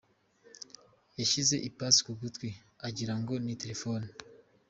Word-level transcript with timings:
Yashyize 1.17 1.55
ipasi 1.67 1.99
ku 2.05 2.11
gutwi 2.21 2.49
agira 2.87 3.13
ngo 3.19 3.33
ni 3.43 3.53
telefoni 3.61 4.07